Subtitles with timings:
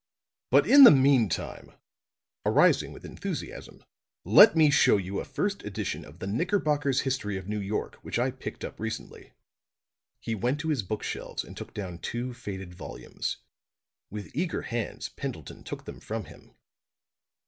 [0.49, 1.73] But in the meantime,"
[2.43, 3.83] arising with enthusiasm,
[4.25, 8.17] "let me show you a first edition of the 'Knickerbocker's History of New York' which
[8.17, 9.33] I picked up recently."
[10.19, 13.37] He went to his book shelves and took down two faded volumes.
[14.09, 16.55] With eager hands Pendleton took them from him.